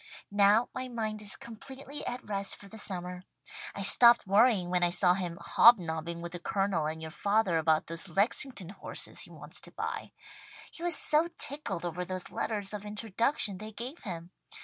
[0.31, 3.21] Now my mind is completely at rest for the summer.
[3.75, 7.85] I stopped worrying when I saw him hobnobbing with the Colonel and your father about
[7.85, 10.11] those Lexington horses he wants to buy.
[10.71, 14.31] He was so tickled over those letters of introduction they gave him.